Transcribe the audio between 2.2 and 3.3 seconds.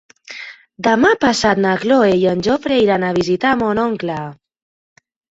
i en Jofre iran a